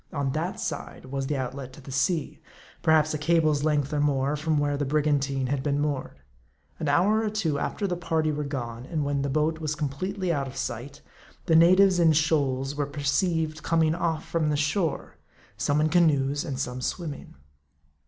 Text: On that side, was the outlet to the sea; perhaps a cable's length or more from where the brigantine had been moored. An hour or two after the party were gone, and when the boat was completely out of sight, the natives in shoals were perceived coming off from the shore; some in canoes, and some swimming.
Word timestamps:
On 0.11 0.31
that 0.31 0.59
side, 0.59 1.05
was 1.05 1.27
the 1.27 1.37
outlet 1.37 1.73
to 1.73 1.79
the 1.79 1.91
sea; 1.91 2.41
perhaps 2.81 3.13
a 3.13 3.19
cable's 3.19 3.63
length 3.63 3.93
or 3.93 3.99
more 3.99 4.35
from 4.35 4.57
where 4.57 4.75
the 4.75 4.83
brigantine 4.83 5.45
had 5.45 5.61
been 5.61 5.79
moored. 5.79 6.19
An 6.79 6.89
hour 6.89 7.21
or 7.21 7.29
two 7.29 7.59
after 7.59 7.85
the 7.85 7.95
party 7.95 8.31
were 8.31 8.43
gone, 8.43 8.87
and 8.87 9.05
when 9.05 9.21
the 9.21 9.29
boat 9.29 9.59
was 9.59 9.75
completely 9.75 10.33
out 10.33 10.47
of 10.47 10.57
sight, 10.57 11.01
the 11.45 11.55
natives 11.55 11.99
in 11.99 12.13
shoals 12.13 12.73
were 12.73 12.87
perceived 12.87 13.61
coming 13.61 13.93
off 13.93 14.27
from 14.27 14.49
the 14.49 14.57
shore; 14.57 15.17
some 15.55 15.79
in 15.79 15.87
canoes, 15.89 16.43
and 16.43 16.57
some 16.59 16.81
swimming. 16.81 17.35